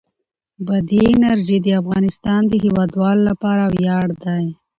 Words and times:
بادي 0.65 1.01
انرژي 1.13 1.57
د 1.61 1.67
افغانستان 1.81 2.41
د 2.47 2.53
هیوادوالو 2.63 3.21
لپاره 3.29 3.63
ویاړ 3.73 4.05
دی. 4.23 4.45